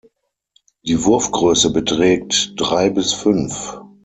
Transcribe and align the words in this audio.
Die 0.83 1.05
Wurfgröße 1.05 1.69
beträgt 1.71 2.53
drei 2.57 2.89
bis 2.89 3.13
fünf. 3.13 3.77